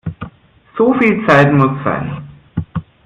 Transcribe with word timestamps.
So 0.79 0.93
viel 0.95 1.27
Zeit 1.27 1.53
muss 1.53 1.83
sein! 1.83 2.27